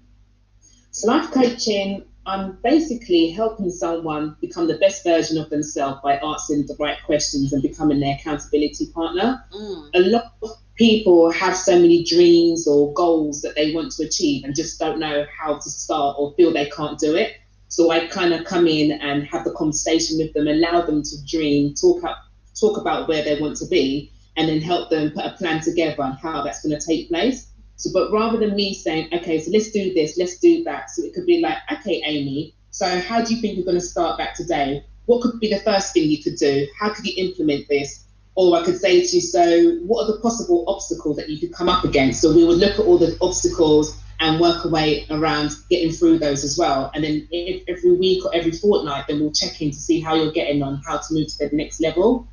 [0.90, 6.66] So life coaching, I'm basically helping someone become the best version of themselves by asking
[6.66, 9.44] the right questions and becoming their accountability partner.
[9.54, 9.90] Mm.
[9.94, 14.44] A lot of people have so many dreams or goals that they want to achieve
[14.44, 17.36] and just don't know how to start or feel they can't do it.
[17.68, 21.24] So I kind of come in and have the conversation with them, allow them to
[21.26, 22.18] dream, talk up,
[22.58, 26.02] talk about where they want to be, and then help them put a plan together
[26.02, 27.52] on how that's going to take place.
[27.76, 30.90] So, but rather than me saying, okay, so let's do this, let's do that.
[30.90, 33.86] So it could be like, okay, Amy, so how do you think you're going to
[33.86, 34.84] start back today?
[35.04, 36.66] What could be the first thing you could do?
[36.80, 38.04] How could you implement this?
[38.34, 41.54] Or I could say to you, so what are the possible obstacles that you could
[41.54, 42.20] come up against?
[42.20, 46.18] So we would look at all the obstacles and work a way around getting through
[46.18, 46.90] those as well.
[46.94, 50.14] And then if every week or every fortnight, then we'll check in to see how
[50.14, 52.26] you're getting on, how to move to the next level.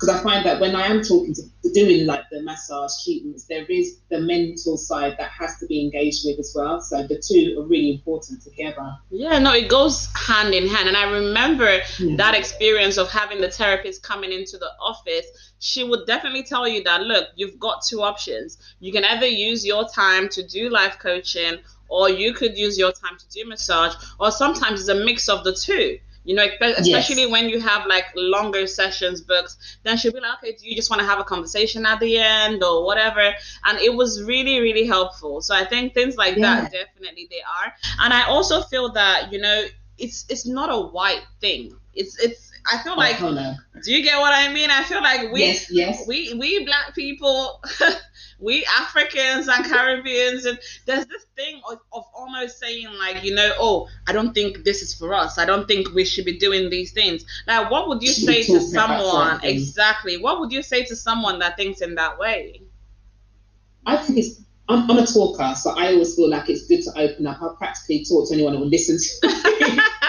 [0.00, 1.42] Because I find that when I am talking to
[1.74, 6.22] doing like the massage treatments, there is the mental side that has to be engaged
[6.24, 6.80] with as well.
[6.80, 8.96] So the two are really important together.
[9.10, 10.88] Yeah, no, it goes hand in hand.
[10.88, 12.16] And I remember mm.
[12.16, 15.26] that experience of having the therapist coming into the office.
[15.58, 18.56] She would definitely tell you that look, you've got two options.
[18.80, 21.58] You can either use your time to do life coaching,
[21.88, 25.44] or you could use your time to do massage, or sometimes it's a mix of
[25.44, 27.30] the two you know especially yes.
[27.30, 30.90] when you have like longer sessions books then she'll be like okay do you just
[30.90, 33.32] want to have a conversation at the end or whatever
[33.64, 36.62] and it was really really helpful so i think things like yeah.
[36.62, 39.64] that definitely they are and i also feel that you know
[39.98, 44.18] it's it's not a white thing it's it's I feel like oh, do you get
[44.18, 44.70] what I mean?
[44.70, 46.06] I feel like we yes, yes.
[46.06, 47.62] we we black people
[48.40, 53.52] we Africans and Caribbeans, and there's this thing of, of, almost saying like, you know,
[53.58, 55.38] oh, I don't think this is for us.
[55.38, 57.24] I don't think we should be doing these things.
[57.46, 59.40] Like, what would you say to someone?
[59.42, 60.16] Exactly.
[60.16, 62.62] What would you say to someone that thinks in that way?
[63.86, 64.40] I think it's.
[64.68, 67.42] I'm, I'm a talker, so I always feel like it's good to open up.
[67.42, 69.80] I practically talk to anyone who will listen to me.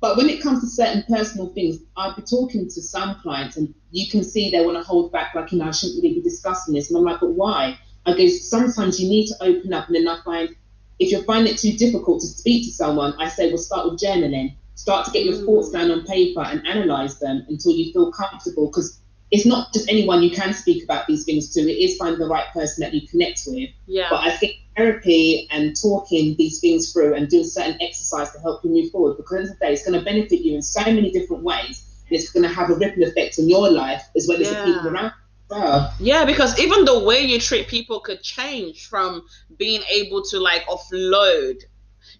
[0.00, 3.74] but when it comes to certain personal things, I'd be talking to some clients and
[3.90, 6.22] you can see they want to hold back, like, you know, I shouldn't really be
[6.22, 6.90] discussing this.
[6.90, 7.78] And I'm like, but why?
[8.06, 9.88] I go, sometimes you need to open up.
[9.88, 10.54] And then I find
[10.98, 14.00] if you find it too difficult to speak to someone, I say, well, start with
[14.00, 14.54] journaling.
[14.74, 15.72] Start to get your thoughts mm.
[15.72, 18.66] down on paper and analyze them until you feel comfortable.
[18.66, 19.00] Because
[19.30, 21.60] it's not just anyone you can speak about these things to.
[21.60, 23.70] It is finding the right person that you connect with.
[23.86, 24.08] Yeah.
[24.10, 28.64] But I think therapy and talking these things through and doing certain exercise to help
[28.64, 30.54] you move forward, because at the end of the day, it's going to benefit you
[30.54, 33.70] in so many different ways, and it's going to have a ripple effect on your
[33.70, 34.64] life as well as yeah.
[34.64, 35.12] the people around.
[35.50, 35.92] Wow.
[35.98, 40.62] Yeah, because even the way you treat people could change from being able to like
[40.66, 41.62] offload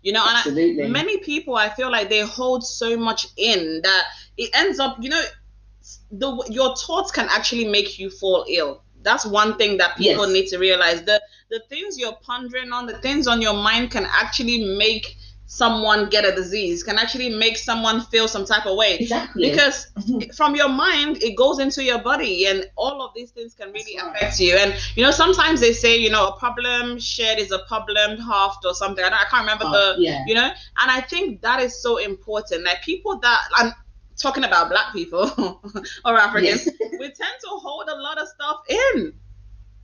[0.03, 0.83] you know Absolutely.
[0.83, 4.05] and I, many people i feel like they hold so much in that
[4.37, 5.23] it ends up you know
[6.11, 8.83] the your thoughts can actually make you fall ill.
[9.03, 10.33] That's one thing that people yes.
[10.33, 11.03] need to realize.
[11.03, 15.17] The the things you're pondering on, the things on your mind can actually make
[15.51, 19.89] someone get a disease can actually make someone feel some type of way exactly because
[19.99, 20.31] mm-hmm.
[20.31, 23.97] from your mind it goes into your body and all of these things can really
[23.99, 24.15] right.
[24.15, 27.59] affect you and you know sometimes they say you know a problem shared is a
[27.67, 30.23] problem halved or something i, I can't remember oh, the yeah.
[30.25, 33.75] you know and i think that is so important like people that and
[34.21, 35.31] talking about black people
[36.05, 36.91] or Africans, yes.
[36.99, 39.13] we tend to hold a lot of stuff in.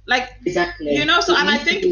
[0.09, 1.21] Like exactly, you know.
[1.21, 1.83] So, it and I think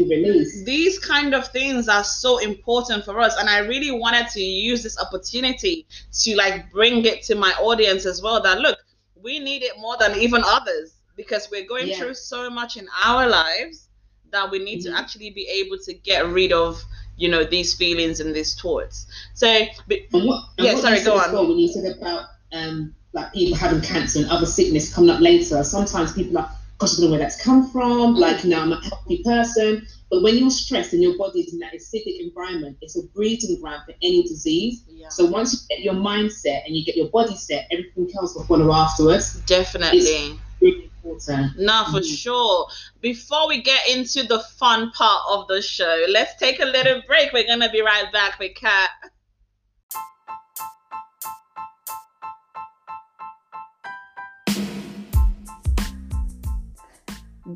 [0.65, 3.35] these kind of things are so important for us.
[3.37, 5.85] And I really wanted to use this opportunity
[6.21, 8.41] to like bring it to my audience as well.
[8.41, 8.77] That look,
[9.21, 11.97] we need it more than even others because we're going yeah.
[11.97, 13.89] through so much in our lives
[14.31, 14.93] that we need mm-hmm.
[14.93, 16.81] to actually be able to get rid of
[17.17, 21.17] you know these feelings and these thoughts so but, and what, and yeah sorry go
[21.17, 22.25] on well, when you said about
[22.55, 25.63] um, like people having cancer and other sickness coming up later.
[25.63, 28.15] Sometimes people are, gosh, I don't know where that's come from.
[28.15, 29.87] Like, you know, I'm a healthy person.
[30.11, 33.59] But when you're stressed and your body is in that acidic environment, it's a breeding
[33.61, 34.83] ground for any disease.
[34.87, 35.09] Yeah.
[35.09, 38.43] So once you get your mindset and you get your body set, everything else will
[38.43, 39.35] follow afterwards.
[39.41, 39.99] Definitely.
[39.99, 41.57] It's really important.
[41.57, 42.15] No, for mm-hmm.
[42.15, 42.67] sure.
[43.01, 47.33] Before we get into the fun part of the show, let's take a little break.
[47.33, 48.89] We're gonna be right back with Kat.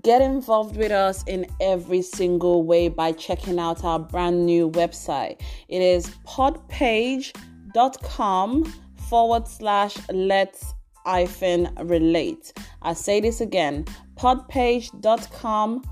[0.03, 5.41] Get involved with us in every single way by checking out our brand new website.
[5.67, 7.33] It is podpage.com
[9.09, 10.73] forward slash let's
[11.05, 12.53] hyphen relate.
[12.81, 13.85] I say this again
[14.15, 15.83] podpage.com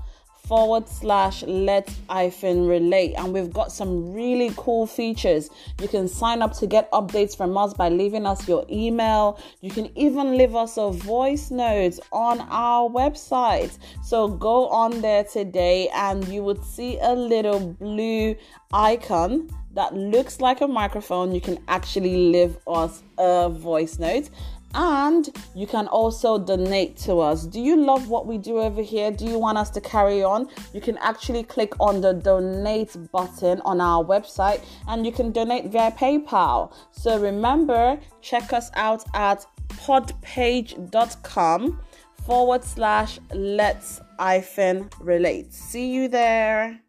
[0.48, 3.14] forward slash let's hyphen relate.
[3.16, 5.50] And we've got some really cool features.
[5.80, 9.38] You can sign up to get updates from us by leaving us your email.
[9.60, 13.78] You can even leave us a voice note on our website.
[14.02, 18.34] So go on there today and you would see a little blue
[18.72, 21.34] icon that looks like a microphone.
[21.34, 24.30] You can actually leave us a voice note
[24.74, 27.46] and you can also donate to us.
[27.46, 29.10] Do you love what we do over here?
[29.10, 30.48] Do you want us to carry on?
[30.72, 35.66] You can actually click on the donate button on our website and you can donate
[35.66, 36.72] via PayPal.
[36.90, 41.80] So remember, check us out at podpage.com
[42.26, 45.52] forward slash let's hyphen relate.
[45.52, 46.80] See you there.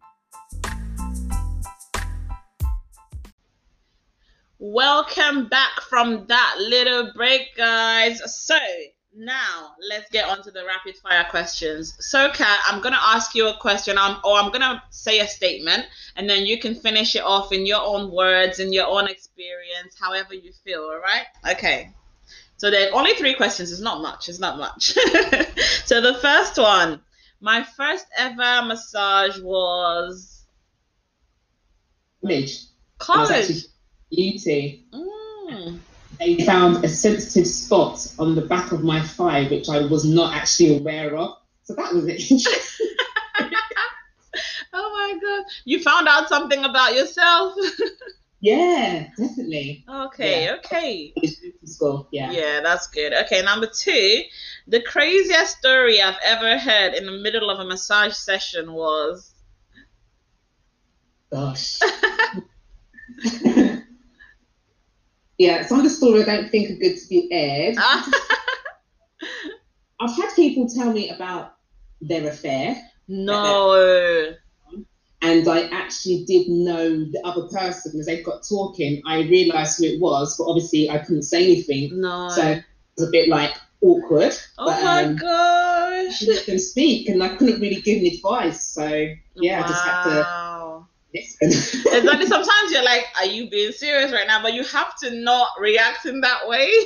[4.62, 8.22] Welcome back from that little break, guys.
[8.46, 8.58] So
[9.16, 11.96] now let's get on to the rapid fire questions.
[12.02, 15.86] So, Kat, I'm gonna ask you a question, um, or I'm gonna say a statement,
[16.18, 19.96] and then you can finish it off in your own words, in your own experience,
[19.98, 20.82] however you feel.
[20.82, 21.26] All right?
[21.50, 21.94] Okay.
[22.58, 23.72] So there are only three questions.
[23.72, 24.28] It's not much.
[24.28, 24.92] It's not much.
[25.86, 27.00] so the first one,
[27.40, 30.44] my first ever massage was
[32.98, 33.30] College.
[33.30, 33.64] College.
[34.12, 34.86] Beauty.
[34.94, 35.80] Mm.
[36.20, 40.34] They found a sensitive spot on the back of my thigh, which I was not
[40.36, 41.38] actually aware of.
[41.64, 42.22] So that was it.
[44.72, 45.46] Oh my god!
[45.66, 47.56] You found out something about yourself.
[48.40, 49.84] yeah, definitely.
[49.90, 50.56] okay, Yeah.
[50.58, 51.14] okay.
[52.12, 52.32] Yeah.
[52.32, 53.14] Yeah, that's good.
[53.14, 54.22] Okay, number two,
[54.68, 59.34] the craziest story I've ever heard in the middle of a massage session was.
[61.32, 61.80] Gosh.
[65.40, 67.78] yeah, some of the stories I don't think are good to be aired.
[70.02, 71.56] I've had people tell me about
[72.02, 72.76] their affair,
[73.08, 74.34] no.
[75.22, 79.02] and I actually did know the other person as they got talking.
[79.06, 82.30] I realised who it was, but obviously I couldn't say anything, No.
[82.30, 82.64] so it
[82.98, 84.34] was a bit like awkward.
[84.58, 86.22] oh but, my um, gosh.
[86.22, 88.66] I didn't speak, and I couldn't really give any advice.
[88.66, 88.88] So
[89.36, 90.39] yeah, I just had to Wow.
[91.14, 92.26] Exactly.
[92.28, 94.42] Sometimes you're like, are you being serious right now?
[94.42, 96.72] But you have to not react in that way.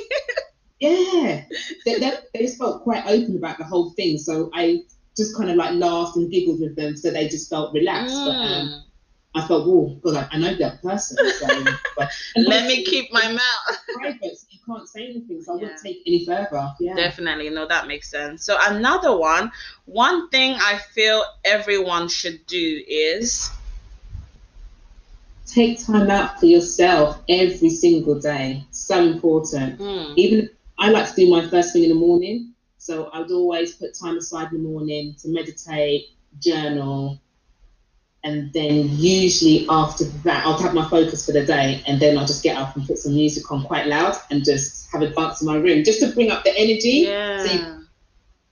[0.80, 1.44] Yeah,
[1.86, 4.18] they, they, they just felt quite open about the whole thing.
[4.18, 4.80] So I
[5.16, 8.14] just kind of like laughed and giggled with them, so they just felt relaxed.
[8.14, 8.82] But um, Mm.
[9.36, 11.16] I felt, oh God, I, I know that person.
[11.30, 11.46] So,
[11.96, 13.78] but, Let me keep my mouth.
[13.94, 16.72] private, so you can't say anything, so I wouldn't take any further.
[16.80, 16.94] Yeah.
[16.94, 18.44] Definitely, no, that makes sense.
[18.44, 19.50] So another one,
[19.86, 23.50] one thing I feel everyone should do is
[25.46, 28.64] Take time out for yourself every single day.
[28.70, 29.78] So important.
[29.78, 33.30] mm, Even I like to do my first thing in the morning, so I would
[33.30, 36.06] always put time aside in the morning to meditate,
[36.40, 37.20] journal,
[38.24, 42.26] and then usually after that I'll have my focus for the day, and then I'll
[42.26, 45.42] just get up and put some music on quite loud and just have a dance
[45.42, 47.78] in my room, just to bring up the energy, yeah.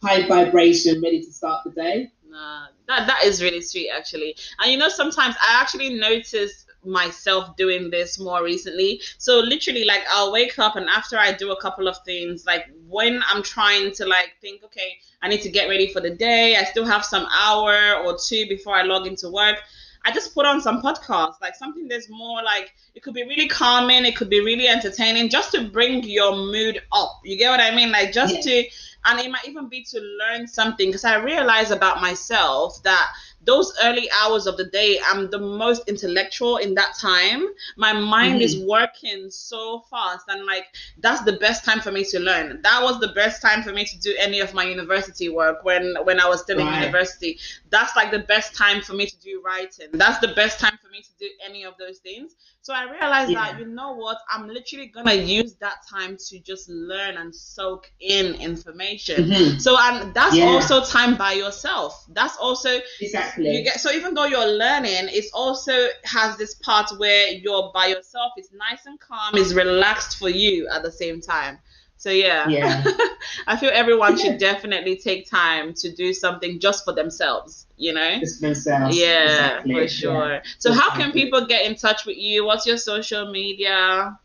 [0.02, 2.10] high vibration, ready to start the day.
[2.28, 4.36] Nah, that that is really sweet actually.
[4.60, 9.00] And you know, sometimes I actually noticed myself doing this more recently.
[9.18, 12.66] So literally, like I'll wake up and after I do a couple of things, like
[12.88, 16.56] when I'm trying to like think, okay, I need to get ready for the day.
[16.56, 19.58] I still have some hour or two before I log into work.
[20.04, 23.48] I just put on some podcasts, like something that's more like it could be really
[23.48, 27.20] calming, it could be really entertaining, just to bring your mood up.
[27.24, 27.92] You get what I mean?
[27.92, 28.40] Like just Yeah.
[28.40, 28.64] to,
[29.04, 30.88] and it might even be to learn something.
[30.88, 33.12] Because I realize about myself that
[33.44, 37.46] those early hours of the day, I'm the most intellectual in that time.
[37.76, 38.68] My mind is mm-hmm.
[38.68, 40.66] working so fast, and like
[40.98, 42.60] that's the best time for me to learn.
[42.62, 45.94] That was the best time for me to do any of my university work when
[46.04, 47.38] when I was still in university.
[47.70, 49.88] That's like the best time for me to do writing.
[49.92, 52.36] That's the best time for me to do any of those things.
[52.64, 56.68] So I realized that you know what, I'm literally gonna use that time to just
[56.68, 59.24] learn and soak in information.
[59.24, 59.60] Mhm.
[59.60, 60.44] So and that's Yeah.
[60.46, 62.04] also time by yourself.
[62.10, 63.50] That's also Exactly.
[63.52, 67.86] you get so even though you're learning, it also has this part where you're by
[67.86, 68.32] yourself.
[68.36, 69.34] It's nice and calm.
[69.34, 71.58] It's relaxed for you at the same time.
[72.02, 72.82] So yeah, yeah.
[73.46, 77.68] I feel everyone should definitely take time to do something just for themselves.
[77.76, 78.18] You know.
[78.18, 78.96] Just themselves.
[78.98, 79.74] Yeah, Exactly.
[79.74, 79.86] for Yeah.
[79.86, 80.42] sure.
[80.58, 82.44] So how can people get in touch with you?
[82.44, 84.18] What's your social media?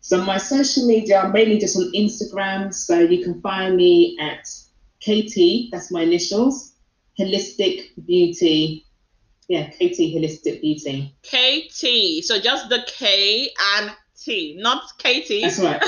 [0.00, 2.72] So my social media, I'm mainly just on Instagram.
[2.72, 4.48] So you can find me at
[5.04, 6.72] KT, that's my initials,
[7.20, 8.86] Holistic Beauty.
[9.48, 11.14] Yeah, KT Holistic Beauty.
[11.22, 12.24] KT.
[12.24, 13.92] So just the K and
[14.22, 15.42] T, not Katie.
[15.42, 15.80] That's right.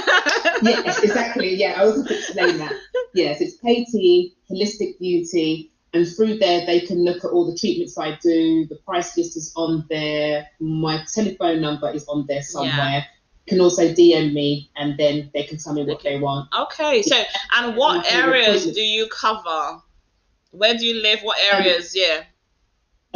[0.63, 1.55] Yes, exactly.
[1.55, 2.73] Yeah, I also explain that.
[3.15, 5.71] Yes, it's KT Holistic Beauty.
[5.93, 8.65] And through there, they can look at all the treatments I do.
[8.67, 10.47] The price list is on there.
[10.61, 13.05] My telephone number is on there somewhere.
[13.47, 16.49] You can also DM me, and then they can tell me what they want.
[16.57, 17.21] Okay, so
[17.57, 19.81] and what areas do you cover?
[20.53, 21.21] Where do you live?
[21.23, 21.93] What Um, areas?
[21.97, 22.23] Yeah.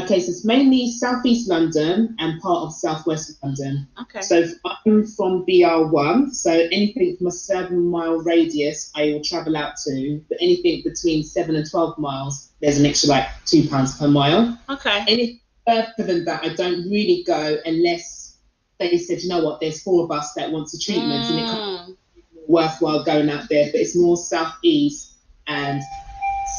[0.00, 3.86] Okay, so it's mainly southeast London and part of southwest London.
[4.02, 4.20] Okay.
[4.22, 9.74] So I'm from BR1, so anything from a seven mile radius I will travel out
[9.86, 14.08] to, but anything between seven and 12 miles, there's an extra like two pounds per
[14.08, 14.58] mile.
[14.68, 15.04] Okay.
[15.06, 18.38] Any further than that, I don't really go unless
[18.80, 21.46] they said, you know what, there's four of us that want a treatment and it
[21.48, 25.12] can't Mm, be worthwhile going out there, but it's more southeast
[25.46, 25.80] and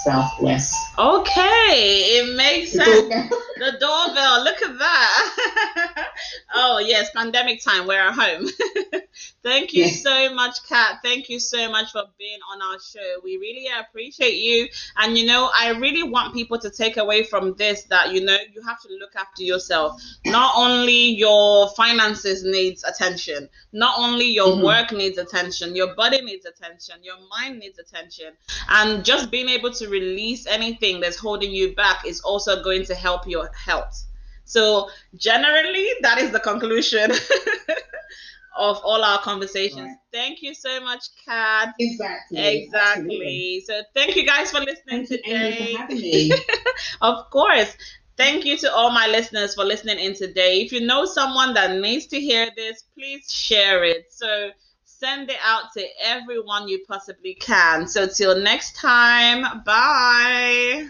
[0.06, 0.98] southwest.
[0.98, 3.34] Okay, it makes sense.
[3.58, 4.44] The doorbell.
[4.44, 6.08] Look at that.
[6.54, 7.88] oh yes, pandemic time.
[7.88, 8.48] We're at home.
[9.44, 10.02] Thank you Yes.
[10.04, 11.00] so much, Kat.
[11.04, 13.20] Thank you so much for being on our show.
[13.24, 14.68] We really appreciate you.
[14.98, 18.38] And you know, I really want people to take away from this that you know
[18.54, 20.02] you have to look after yourself.
[20.26, 24.64] Not only your finances needs attention, not only your Mhm.
[24.64, 28.34] work needs attention, your body needs attention, your mind needs attention.
[28.70, 32.96] And just being able to release anything that's holding you back is also going to
[32.96, 34.06] help your health.
[34.46, 37.12] So generally, that is the conclusion
[38.58, 39.82] of all our conversations.
[39.82, 39.98] Right.
[40.14, 41.74] Thank you so much, Kat.
[41.80, 42.38] Exactly.
[42.38, 43.04] Exactly.
[43.04, 43.64] absolutely.
[43.68, 45.74] So thank you guys for listening Thank you, today.
[45.74, 46.32] for having me.
[47.02, 47.76] Of course.
[48.18, 50.62] Thank you to all my listeners for listening in today.
[50.62, 54.06] If you know someone that needs to hear this, please share it.
[54.10, 54.52] So
[54.86, 57.88] send it out to everyone you possibly can.
[57.88, 60.88] So till next time, bye.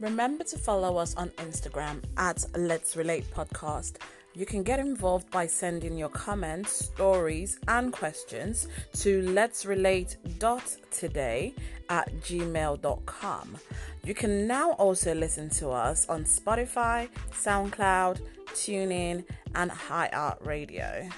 [0.00, 3.96] Remember to follow us on Instagram at Let's Relate Podcast.
[4.32, 11.54] You can get involved by sending your comments, stories, and questions to let's relate.today
[11.90, 13.58] at gmail.com.
[14.02, 18.20] You can now also listen to us on Spotify, SoundCloud,
[18.54, 19.24] TuneIn,
[19.54, 21.12] and iHeartRadio.